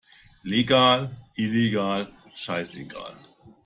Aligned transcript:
Legal, 0.53 1.11
illegal, 1.37 2.07
scheißegal! 2.33 3.17